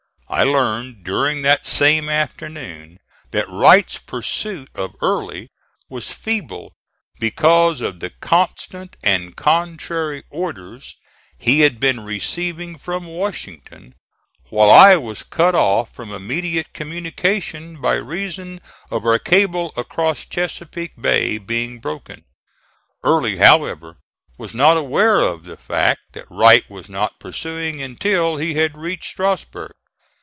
I 0.33 0.43
learned 0.43 1.03
during 1.03 1.41
that 1.41 1.65
same 1.65 2.07
afternoon 2.07 2.99
that 3.31 3.49
Wright's 3.49 3.97
pursuit 3.99 4.69
of 4.73 4.95
Early 5.01 5.49
was 5.89 6.13
feeble 6.13 6.71
because 7.19 7.81
of 7.81 7.99
the 7.99 8.11
constant 8.11 8.95
and 9.03 9.35
contrary 9.35 10.23
orders 10.29 10.95
he 11.37 11.59
had 11.59 11.81
been 11.81 11.99
receiving 12.05 12.77
from 12.77 13.07
Washington, 13.07 13.93
while 14.47 14.69
I 14.71 14.95
was 14.95 15.23
cut 15.23 15.53
off 15.53 15.93
from 15.93 16.13
immediate 16.13 16.71
communication 16.71 17.75
by 17.81 17.95
reason 17.95 18.61
of 18.89 19.05
our 19.05 19.19
cable 19.19 19.73
across 19.75 20.23
Chesapeake 20.23 20.93
Bay 21.01 21.39
being 21.39 21.79
broken. 21.81 22.23
Early, 23.03 23.35
however, 23.35 23.97
was 24.37 24.53
not 24.53 24.77
aware 24.77 25.19
of 25.19 25.43
the 25.43 25.57
fact 25.57 25.99
that 26.13 26.31
Wright 26.31 26.63
was 26.69 26.87
not 26.87 27.19
pursuing 27.19 27.81
until 27.81 28.37
he 28.37 28.53
had 28.53 28.77
reached 28.77 29.07
Strasburg. 29.11 29.73